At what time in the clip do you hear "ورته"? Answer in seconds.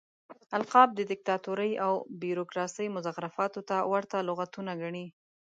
3.91-4.17